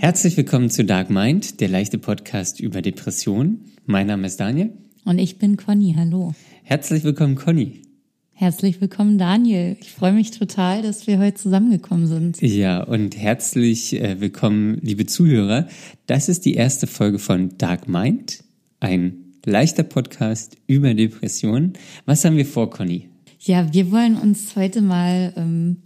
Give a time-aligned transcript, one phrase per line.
[0.00, 3.64] Herzlich willkommen zu Dark Mind, der leichte Podcast über Depressionen.
[3.84, 4.70] Mein Name ist Daniel.
[5.04, 5.96] Und ich bin Conny.
[5.98, 6.34] Hallo.
[6.62, 7.82] Herzlich willkommen, Conny.
[8.30, 9.76] Herzlich willkommen, Daniel.
[9.80, 12.40] Ich freue mich total, dass wir heute zusammengekommen sind.
[12.40, 15.66] Ja, und herzlich äh, willkommen, liebe Zuhörer.
[16.06, 18.44] Das ist die erste Folge von Dark Mind,
[18.78, 21.72] ein leichter Podcast über Depressionen.
[22.06, 23.08] Was haben wir vor, Conny?
[23.40, 25.78] Ja, wir wollen uns heute mal ähm,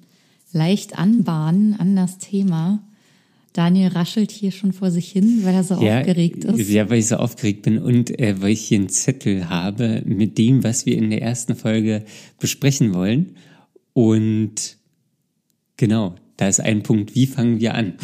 [0.52, 2.86] leicht anbahnen an das Thema.
[3.52, 6.70] Daniel raschelt hier schon vor sich hin, weil er so ja, aufgeregt ist.
[6.70, 10.38] Ja, weil ich so aufgeregt bin und äh, weil ich hier einen Zettel habe mit
[10.38, 12.04] dem, was wir in der ersten Folge
[12.40, 13.36] besprechen wollen.
[13.92, 14.78] Und
[15.76, 17.94] genau, da ist ein Punkt, wie fangen wir an?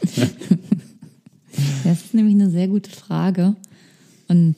[1.84, 3.56] das ist nämlich eine sehr gute Frage.
[4.28, 4.56] Und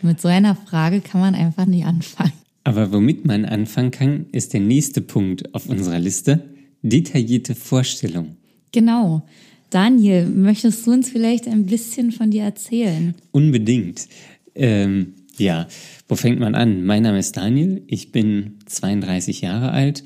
[0.00, 2.32] mit so einer Frage kann man einfach nicht anfangen.
[2.64, 6.44] Aber womit man anfangen kann, ist der nächste Punkt auf unserer Liste.
[6.82, 8.36] Detaillierte Vorstellung.
[8.72, 9.22] Genau.
[9.70, 13.14] Daniel, möchtest du uns vielleicht ein bisschen von dir erzählen?
[13.30, 14.06] Unbedingt.
[14.54, 15.66] Ähm, ja,
[16.08, 16.84] wo fängt man an?
[16.84, 20.04] Mein Name ist Daniel, ich bin 32 Jahre alt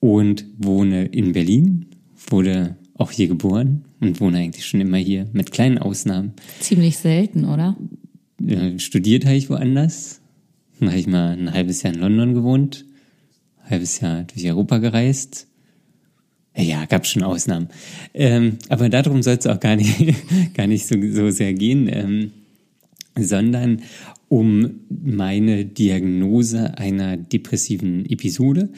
[0.00, 1.86] und wohne in Berlin,
[2.28, 6.32] wurde auch hier geboren und wohne eigentlich schon immer hier, mit kleinen Ausnahmen.
[6.60, 7.76] Ziemlich selten, oder?
[8.40, 10.20] Ja, studiert habe ich woanders.
[10.80, 12.84] Dann habe ich mal ein halbes Jahr in London gewohnt,
[13.62, 15.46] ein halbes Jahr durch Europa gereist
[16.62, 17.68] ja, gab schon Ausnahmen.
[18.14, 20.14] Ähm, aber darum soll es auch gar nicht,
[20.54, 22.32] gar nicht so, so sehr gehen, ähm,
[23.18, 23.82] sondern
[24.28, 28.70] um meine Diagnose einer depressiven Episode.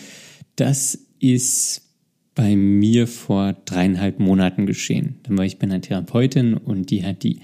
[0.56, 1.82] Das ist
[2.34, 5.16] bei mir vor dreieinhalb Monaten geschehen.
[5.24, 7.40] Dann war ich bei einer Therapeutin und die hat die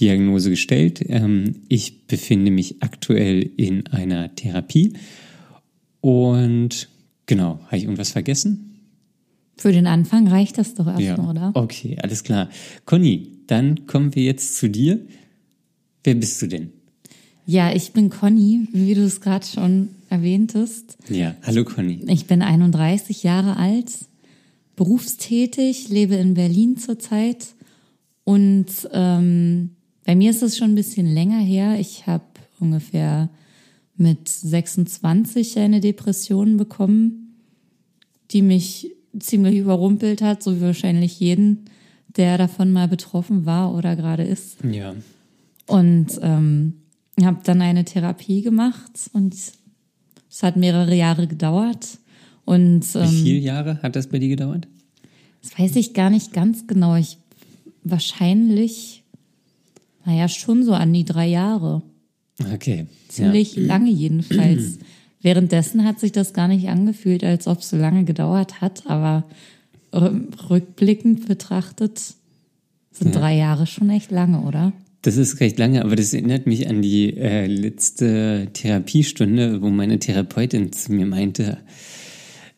[0.00, 1.04] Diagnose gestellt.
[1.08, 4.94] Ähm, ich befinde mich aktuell in einer Therapie
[6.00, 6.88] und
[7.26, 8.71] genau, habe ich irgendwas vergessen?
[9.62, 11.30] Für den Anfang reicht das doch erstmal, ja.
[11.30, 11.52] oder?
[11.54, 12.48] Okay, alles klar.
[12.84, 14.98] Conny, dann kommen wir jetzt zu dir.
[16.02, 16.72] Wer bist du denn?
[17.46, 20.98] Ja, ich bin Conny, wie du es gerade schon erwähntest.
[21.08, 22.00] Ja, hallo Conny.
[22.08, 23.92] Ich bin 31 Jahre alt,
[24.74, 27.54] berufstätig, lebe in Berlin zurzeit
[28.24, 31.78] und ähm, bei mir ist es schon ein bisschen länger her.
[31.78, 32.24] Ich habe
[32.58, 33.30] ungefähr
[33.96, 37.36] mit 26 eine Depression bekommen,
[38.32, 41.66] die mich ziemlich überrumpelt hat, so wie wahrscheinlich jeden,
[42.16, 44.58] der davon mal betroffen war oder gerade ist.
[44.64, 44.94] Ja.
[45.66, 46.74] Und ähm,
[47.22, 51.98] habe dann eine Therapie gemacht und es hat mehrere Jahre gedauert.
[52.44, 54.66] Und, ähm, wie viele Jahre hat das bei dir gedauert?
[55.42, 56.96] Das weiß ich gar nicht ganz genau.
[56.96, 57.18] Ich
[57.84, 59.02] wahrscheinlich,
[60.04, 61.82] naja, schon so an die drei Jahre.
[62.54, 62.86] Okay.
[63.08, 63.66] Ziemlich ja.
[63.66, 64.78] lange jedenfalls.
[65.22, 69.24] Währenddessen hat sich das gar nicht angefühlt, als ob es so lange gedauert hat, aber
[69.94, 72.14] rückblickend betrachtet
[72.90, 73.20] sind ja.
[73.20, 74.72] drei Jahre schon echt lange, oder?
[75.02, 79.98] Das ist recht lange, aber das erinnert mich an die äh, letzte Therapiestunde, wo meine
[79.98, 81.58] Therapeutin zu mir meinte,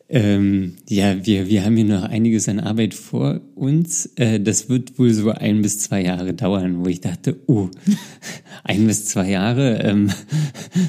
[0.07, 4.05] ähm, ja, wir, wir haben hier noch einiges an Arbeit vor uns.
[4.17, 7.69] Äh, das wird wohl so ein bis zwei Jahre dauern, wo ich dachte, oh,
[8.63, 9.79] ein bis zwei Jahre.
[9.81, 10.11] Ähm,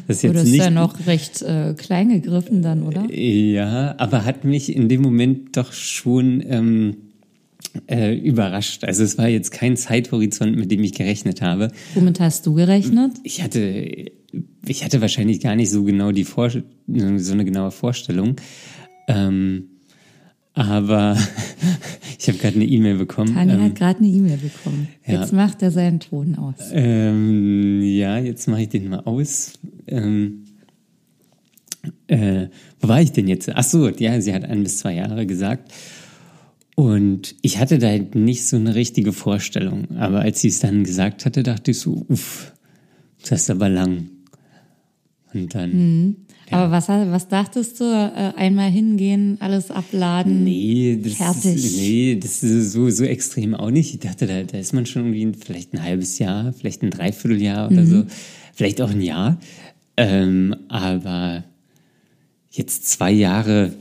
[0.06, 3.10] das ist jetzt ist nicht, ja noch recht äh, klein gegriffen dann, oder?
[3.12, 6.96] Ja, aber hat mich in dem Moment doch schon ähm,
[7.88, 8.84] äh, überrascht.
[8.84, 11.70] Also es war jetzt kein Zeithorizont, mit dem ich gerechnet habe.
[11.94, 13.12] Womit hast du gerechnet?
[13.22, 14.10] Ich hatte,
[14.66, 16.62] ich hatte wahrscheinlich gar nicht so genau die Vor so
[17.32, 18.36] eine genaue Vorstellung.
[19.08, 19.68] Ähm,
[20.56, 21.16] aber
[22.18, 23.34] ich habe gerade eine E-Mail bekommen.
[23.34, 24.88] Tanja ähm, hat gerade eine E-Mail bekommen.
[25.06, 25.20] Ja.
[25.20, 26.70] Jetzt macht er seinen Ton aus.
[26.72, 29.52] Ähm, ja, jetzt mache ich den mal aus.
[29.86, 30.44] Ähm,
[32.08, 32.48] äh,
[32.80, 33.50] wo war ich denn jetzt?
[33.54, 35.72] Ach so, ja, sie hat ein bis zwei Jahre gesagt.
[36.74, 39.96] Und ich hatte da halt nicht so eine richtige Vorstellung.
[39.98, 42.54] Aber als sie es dann gesagt hatte, dachte ich so, uff,
[43.28, 44.08] das ist aber lang.
[45.34, 45.72] Und dann.
[45.72, 46.16] Mhm.
[46.50, 46.58] Ja.
[46.58, 47.84] Aber was, was dachtest du?
[47.84, 50.44] Äh, einmal hingehen, alles abladen?
[50.44, 51.56] Nee, das, fertig.
[51.56, 53.94] Ist, nee, das ist so, so extrem auch nicht.
[53.94, 57.70] Ich dachte, da, da ist man schon irgendwie vielleicht ein halbes Jahr, vielleicht ein Dreivierteljahr
[57.70, 57.86] oder mhm.
[57.86, 58.04] so,
[58.54, 59.38] vielleicht auch ein Jahr.
[59.96, 61.44] Ähm, aber
[62.50, 63.72] jetzt zwei Jahre,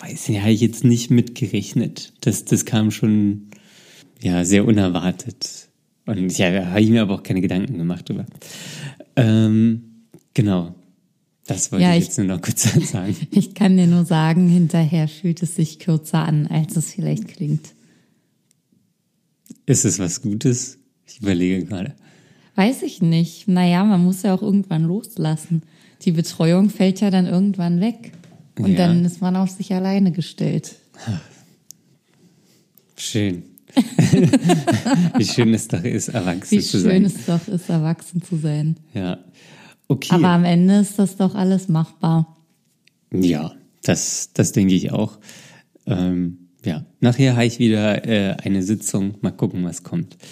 [0.00, 2.12] weiß ich, habe ich jetzt nicht mitgerechnet.
[2.22, 3.50] Das, das kam schon
[4.20, 5.68] ja sehr unerwartet.
[6.06, 8.26] Und ja, da habe ich mir aber auch keine Gedanken gemacht drüber.
[9.16, 10.74] Ähm, genau.
[11.50, 12.62] Das wollte ja, ich jetzt nur noch kurz
[12.92, 13.16] sagen.
[13.32, 17.74] Ich kann dir nur sagen, hinterher fühlt es sich kürzer an, als es vielleicht klingt.
[19.66, 20.78] Ist es was Gutes?
[21.08, 21.96] Ich überlege gerade.
[22.54, 23.48] Weiß ich nicht.
[23.48, 25.62] Naja, man muss ja auch irgendwann loslassen.
[26.02, 28.12] Die Betreuung fällt ja dann irgendwann weg.
[28.56, 28.76] Und ja.
[28.76, 30.76] dann ist man auf sich alleine gestellt.
[32.96, 33.42] Schön.
[35.16, 37.04] Wie schön es doch ist, erwachsen Wie zu schön sein.
[37.06, 38.76] es doch ist, erwachsen zu sein.
[38.94, 39.18] Ja.
[39.90, 40.14] Okay.
[40.14, 42.36] Aber am Ende ist das doch alles machbar.
[43.12, 45.18] Ja, das, das denke ich auch.
[45.84, 49.16] Ähm, ja, nachher habe ich wieder äh, eine Sitzung.
[49.20, 50.16] Mal gucken, was kommt.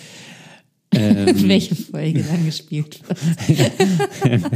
[0.91, 3.71] Ähm, Welche Folge dann gespielt wird.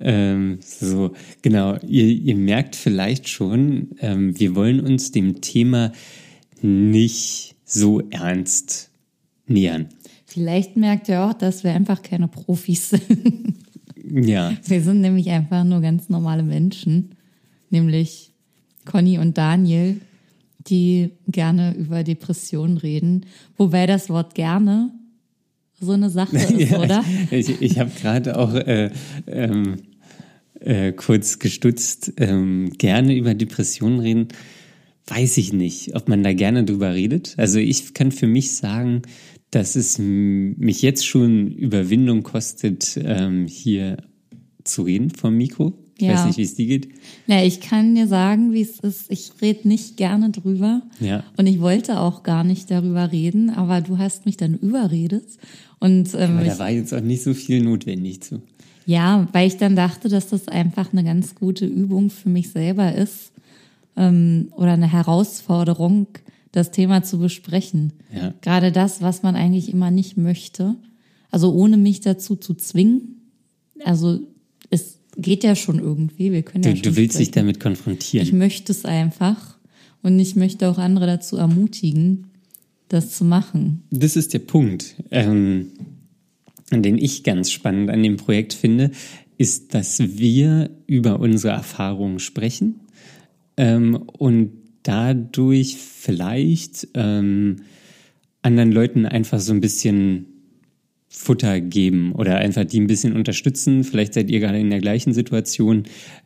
[0.00, 1.12] ähm, so,
[1.42, 1.76] genau.
[1.86, 5.92] Ihr, ihr merkt vielleicht schon, ähm, wir wollen uns dem Thema
[6.62, 8.93] nicht so ernst
[9.46, 9.88] nähern.
[10.26, 13.54] Vielleicht merkt ihr auch, dass wir einfach keine Profis sind.
[14.06, 17.14] Ja, Wir sind nämlich einfach nur ganz normale Menschen.
[17.70, 18.32] Nämlich
[18.84, 19.98] Conny und Daniel,
[20.68, 23.24] die gerne über Depressionen reden.
[23.56, 24.90] Wobei das Wort gerne
[25.80, 27.04] so eine Sache ist, ja oder?
[27.30, 28.90] ich, ich habe gerade auch äh,
[29.26, 29.76] ähm,
[30.60, 32.12] äh, kurz gestutzt.
[32.18, 34.28] Ähm, gerne über Depressionen reden.
[35.06, 37.34] Weiß ich nicht, ob man da gerne drüber redet.
[37.36, 39.02] Also ich kann für mich sagen,
[39.50, 43.98] dass es mich jetzt schon Überwindung kostet, ähm, hier
[44.64, 45.74] zu reden vom Mikro.
[45.98, 46.14] Ich Ja.
[46.14, 46.88] weiß nicht, wie es dir geht.
[47.26, 49.10] Na, ich kann dir sagen, wie es ist.
[49.12, 50.82] Ich rede nicht gerne drüber.
[51.00, 51.22] Ja.
[51.36, 55.26] Und ich wollte auch gar nicht darüber reden, aber du hast mich dann überredet.
[55.78, 58.40] Und ähm, Aber da war jetzt auch nicht so viel notwendig zu.
[58.86, 62.92] ja, weil ich dann dachte, dass das einfach eine ganz gute Übung für mich selber
[62.94, 63.30] ist
[63.96, 66.06] ähm, oder eine Herausforderung,
[66.52, 67.92] das Thema zu besprechen.
[68.14, 68.32] Ja.
[68.40, 70.76] Gerade das, was man eigentlich immer nicht möchte.
[71.30, 73.30] Also ohne mich dazu zu zwingen.
[73.84, 74.20] Also
[74.70, 76.30] es geht ja schon irgendwie.
[76.32, 77.46] Wir können Du, ja schon du willst dich sprechen.
[77.46, 78.24] damit konfrontieren.
[78.26, 79.58] Ich möchte es einfach
[80.02, 82.28] und ich möchte auch andere dazu ermutigen,
[82.88, 83.82] das zu machen.
[83.90, 85.70] Das ist der Punkt, ähm,
[86.70, 88.92] den ich ganz spannend an dem Projekt finde,
[89.38, 92.76] ist, dass wir über unsere Erfahrungen sprechen
[93.56, 94.52] ähm, und
[94.82, 97.56] dadurch vielleicht ähm,
[98.42, 100.26] anderen Leuten einfach so ein bisschen
[101.08, 103.84] Futter geben oder einfach die ein bisschen unterstützen.
[103.84, 105.84] Vielleicht seid ihr gerade in der gleichen Situation,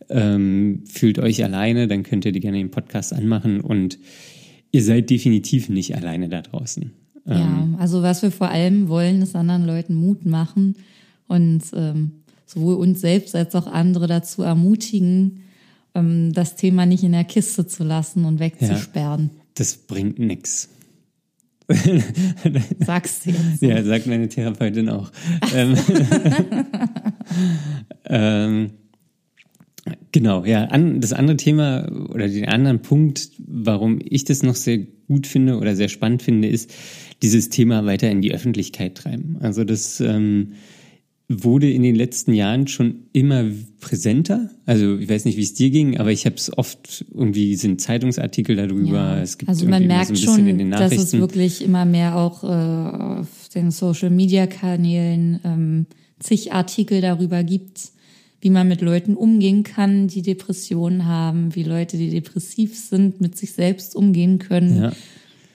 [0.09, 3.99] ähm, fühlt euch alleine, dann könnt ihr die gerne den Podcast anmachen und
[4.73, 6.93] ihr seid definitiv nicht alleine da draußen.
[7.27, 10.77] Ja, also was wir vor allem wollen, ist anderen Leuten Mut machen
[11.27, 12.13] und ähm,
[12.47, 15.41] sowohl uns selbst als auch andere dazu ermutigen,
[15.99, 19.31] ähm, das Thema nicht in der Kiste zu lassen und wegzusperren.
[19.55, 20.71] Das bringt nix.
[22.79, 23.61] Sagst du jetzt.
[23.61, 25.11] Ja, sagt meine Therapeutin auch.
[25.55, 25.77] ähm,
[28.07, 28.71] ähm,
[30.13, 30.65] genau, ja.
[30.65, 34.79] An, das andere Thema oder den anderen Punkt, warum ich das noch sehr
[35.09, 36.73] gut finde oder sehr spannend finde, ist
[37.23, 39.37] dieses Thema weiter in die Öffentlichkeit treiben.
[39.41, 40.53] Also das ähm,
[41.29, 43.45] wurde in den letzten Jahren schon immer
[43.81, 44.51] präsenter.
[44.65, 47.83] Also ich weiß nicht, wie es dir ging, aber ich habe es oft irgendwie sind
[47.83, 49.17] Zeitungsartikel darüber.
[49.17, 49.21] Ja.
[49.21, 53.29] Es gibt also man merkt so schon, dass es wirklich immer mehr auch äh, auf
[53.55, 55.87] den Social-Media-Kanälen ähm,
[56.19, 57.93] zig Artikel darüber gibt,
[58.41, 63.37] wie man mit Leuten umgehen kann, die Depressionen haben, wie Leute, die depressiv sind, mit
[63.37, 64.83] sich selbst umgehen können.
[64.83, 64.93] ja.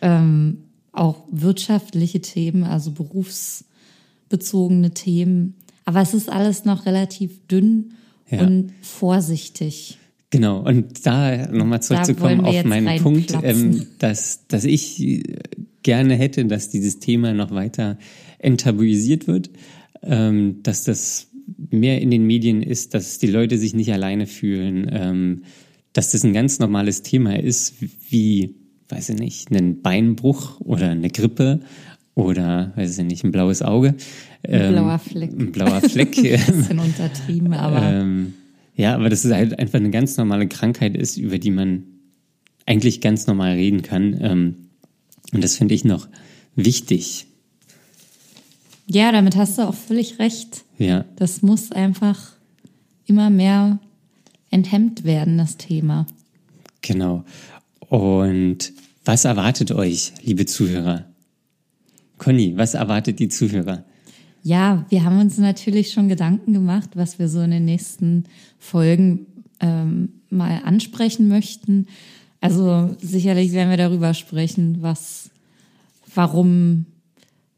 [0.02, 0.58] Ähm,
[0.92, 5.56] auch wirtschaftliche Themen, also berufsbezogene Themen.
[5.86, 7.94] Aber es ist alles noch relativ dünn
[8.30, 8.42] Ja.
[8.42, 9.98] und vorsichtig.
[10.30, 15.22] Genau, und da nochmal zurückzukommen auf meinen Punkt, ähm, dass, dass ich
[15.84, 18.00] gerne hätte, dass dieses Thema noch weiter
[18.40, 19.52] enttabuisiert wird,
[20.02, 21.28] ähm, dass das
[21.70, 25.44] mehr in den Medien ist, dass die Leute sich nicht alleine fühlen, ähm,
[25.92, 27.76] dass das ein ganz normales Thema ist,
[28.10, 28.56] wie,
[28.90, 31.60] weiß ich nicht, ein Beinbruch oder eine Grippe
[32.16, 33.96] oder, weiß ich nicht, ein blaues Auge.
[34.48, 35.32] Ein blauer Fleck.
[35.32, 36.12] Ein blauer Fleck.
[36.22, 38.34] Bisschen untertrieben, aber Ähm,
[38.76, 41.84] ja, aber dass es halt einfach eine ganz normale Krankheit ist, über die man
[42.66, 44.18] eigentlich ganz normal reden kann.
[44.22, 44.56] Ähm,
[45.32, 46.08] und das finde ich noch
[46.56, 47.26] wichtig.
[48.88, 50.64] ja, damit hast du auch völlig recht.
[50.78, 52.20] Ja, Das muss einfach
[53.06, 53.80] immer mehr
[54.52, 56.06] enthemmt werden, das Thema.
[56.82, 57.24] genau.
[57.80, 58.74] Und
[59.06, 61.06] was erwartet euch, liebe Zuhörer?
[62.24, 63.84] Conny, was erwartet die Zuhörer?
[64.44, 68.26] Ja, wir haben uns natürlich schon Gedanken gemacht, was wir so in den nächsten
[68.60, 69.26] Folgen
[69.60, 71.88] ähm, mal ansprechen möchten.
[72.42, 75.32] Also sicherlich werden wir darüber sprechen, was,
[76.14, 76.86] warum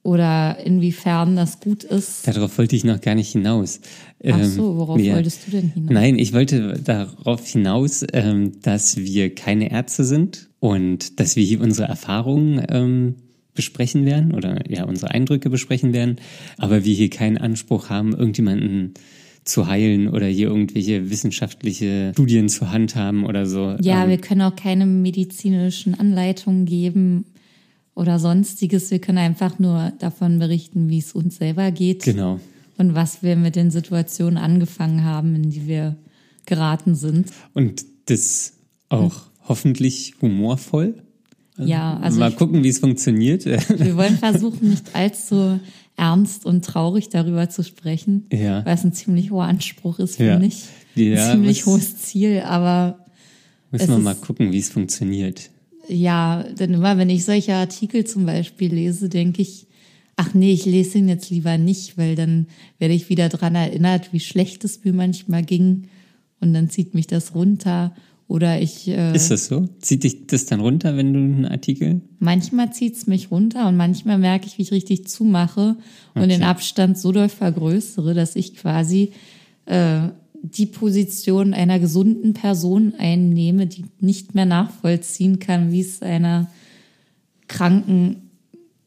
[0.04, 2.28] oder inwiefern das gut ist.
[2.28, 3.80] Darauf wollte ich noch gar nicht hinaus.
[4.24, 5.16] Ach Ähm, so, worauf ja.
[5.16, 5.92] wolltest du denn hinaus?
[5.92, 11.62] Nein, ich wollte darauf hinaus, ähm, dass wir keine Ärzte sind und dass wir hier
[11.62, 13.16] unsere Erfahrungen ähm,
[13.56, 16.18] besprechen werden oder ja unsere Eindrücke besprechen werden,
[16.58, 18.94] aber wir hier keinen Anspruch haben, irgendjemanden
[19.46, 23.76] zu heilen oder hier irgendwelche wissenschaftliche Studien zur Hand haben oder so.
[23.82, 27.26] Ja, ähm, wir können auch keine medizinischen Anleitungen geben
[27.94, 28.92] oder sonstiges.
[28.92, 32.40] Wir können einfach nur davon berichten, wie es uns selber geht Genau.
[32.78, 35.96] und was wir mit den Situationen angefangen haben, in die wir
[36.48, 37.28] geraten sind.
[37.54, 38.54] Und das
[38.90, 40.96] auch hoffentlich humorvoll.
[41.58, 43.46] Ja, also Mal ich, gucken, wie es funktioniert.
[43.46, 45.60] wir wollen versuchen, nicht allzu
[45.96, 48.66] ernst und traurig darüber zu sprechen, Ja.
[48.66, 50.34] weil es ein ziemlich hoher Anspruch ist, Ja.
[50.34, 50.64] finde ich.
[50.96, 53.06] Ja, ein ziemlich hohes Ziel, aber
[53.72, 55.50] Müssen wir ist- mal gucken, wie es funktioniert.
[55.88, 59.68] Ja, denn immer wenn ich solche Artikel zum Beispiel lese, denke ich,
[60.18, 62.48] ach nee, ich lese ihn jetzt lieber nicht, weil dann
[62.80, 65.90] werde ich wieder dran erinnert, wie schlecht es mir manchmal ging
[66.42, 67.94] und dann zieht mich das runter.
[68.28, 69.68] Oder ich, äh, Ist das so?
[69.80, 72.02] Zieht dich das dann runter, wenn du einen Artikel?
[72.20, 75.76] manchmal zieht's mich runter und manchmal merke ich, wie ich richtig zumache
[76.16, 79.12] und den Abstand so doll vergrößere, dass ich quasi
[79.68, 80.10] äh,
[80.42, 86.50] die Position einer gesunden Person einnehme, die nicht mehr nachvollziehen kann, wie es einer
[87.48, 88.30] kranken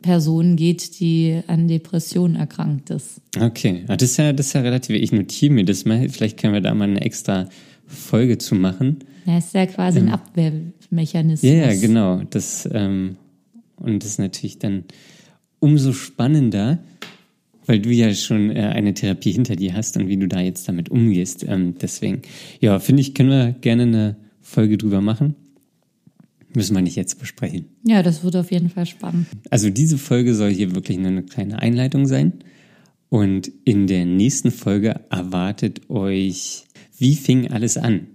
[0.03, 3.21] Person geht, die an Depressionen erkrankt ist.
[3.39, 4.97] Okay, ah, das ist ja, das ist ja relativ.
[4.97, 6.09] Ich notiere mir das mal.
[6.09, 7.49] Vielleicht können wir da mal eine extra
[7.87, 8.99] Folge zu machen.
[9.29, 11.43] Ja, ist ja quasi ein Abwehrmechanismus.
[11.43, 12.23] Ja, ja, genau.
[12.31, 13.17] Das, ähm,
[13.77, 14.85] und das ist natürlich dann
[15.59, 16.79] umso spannender,
[17.67, 20.67] weil du ja schon äh, eine Therapie hinter dir hast und wie du da jetzt
[20.67, 21.45] damit umgehst.
[21.47, 22.23] Ähm, deswegen,
[22.61, 25.35] ja, finde ich, können wir gerne eine Folge drüber machen.
[26.55, 27.67] Müssen wir nicht jetzt besprechen.
[27.85, 29.27] Ja, das wird auf jeden Fall spannend.
[29.51, 32.33] Also diese Folge soll hier wirklich nur eine kleine Einleitung sein.
[33.11, 36.65] Und in der nächsten Folge erwartet euch,
[36.97, 38.07] wie fing alles an?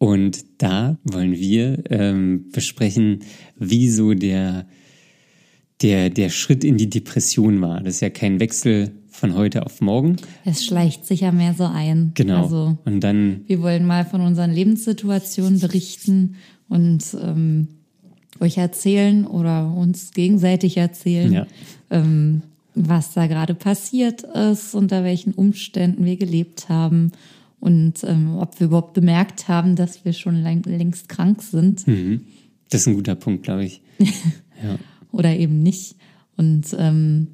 [0.00, 3.18] Und da wollen wir ähm, besprechen,
[3.58, 4.64] wie so der,
[5.82, 7.82] der, der Schritt in die Depression war.
[7.82, 10.16] Das ist ja kein Wechsel von heute auf morgen.
[10.46, 12.12] Es schleicht sich ja mehr so ein.
[12.14, 12.44] Genau.
[12.44, 16.36] Also Und dann, Wir wollen mal von unseren Lebenssituationen berichten
[16.70, 17.68] und ähm,
[18.40, 21.46] euch erzählen oder uns gegenseitig erzählen, Ja.
[21.90, 22.40] ähm,
[22.74, 27.12] was da gerade passiert ist, unter welchen Umständen wir gelebt haben
[27.60, 32.22] und ähm, ob wir überhaupt bemerkt haben, dass wir schon lang, längst krank sind mhm,
[32.70, 33.82] das ist ein guter Punkt, glaube ich.
[34.62, 34.78] Ja.
[35.10, 35.96] oder eben nicht.
[36.36, 37.28] Und ähm,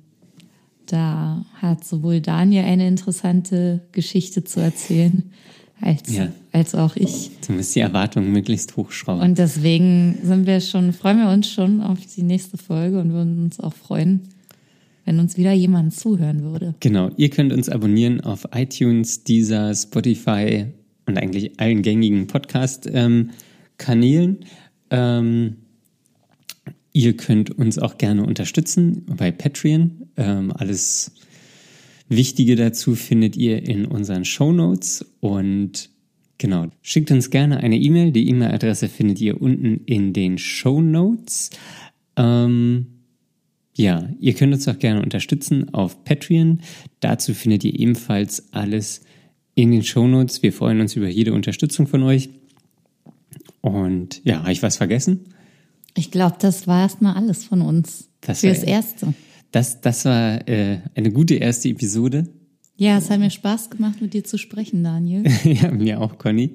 [0.87, 5.25] da hat sowohl Daniel eine interessante Geschichte zu erzählen,
[5.81, 6.29] als, Ja.
[6.53, 7.33] als auch ich.
[7.47, 9.23] Du musst die Erwartungen möglichst hochschrauben.
[9.23, 13.43] Und deswegen sind wir schon, freuen wir uns schon auf die nächste Folge und würden
[13.43, 14.21] uns auch freuen,
[15.07, 16.75] wenn uns wieder jemand zuhören würde.
[16.81, 20.67] Genau, ihr könnt uns abonnieren auf iTunes, Deezer, Spotify
[21.07, 24.41] und eigentlich allen gängigen Podcast-Kanälen.
[24.91, 25.57] Ähm,
[26.93, 30.09] ihr könnt uns auch gerne unterstützen bei Patreon.
[30.17, 31.13] Ähm, alles
[32.09, 35.91] Wichtige dazu findet ihr in unseren Show Notes und
[36.39, 38.13] genau, schickt uns gerne eine E-Mail.
[38.13, 41.51] Die E-Mail-Adresse findet ihr unten in den Show Notes.
[42.17, 42.96] Ähm,
[43.77, 46.61] ja, ihr könnt uns auch gerne unterstützen auf Patreon.
[47.01, 49.03] Dazu findet ihr ebenfalls alles
[49.55, 50.43] in den Shownotes.
[50.43, 52.31] Wir freuen uns über jede Unterstützung von euch.
[53.61, 55.27] Und ja, habe ich was vergessen?
[55.95, 58.09] Ich glaube, das war erstmal alles von uns.
[58.23, 59.15] Das Fürs war- Erste.
[59.53, 62.29] Das, das war äh, eine gute erste Episode.
[62.79, 65.25] Ja, es hat mir Spaß gemacht, mit dir zu sprechen, Daniel.
[65.45, 66.55] ja, mir auch, Conny.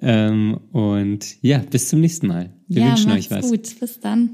[0.00, 2.50] Ähm, und ja, bis zum nächsten Mal.
[2.68, 3.48] Wir ja, wünschen euch was.
[3.48, 3.78] gut.
[3.80, 4.30] Bis dann.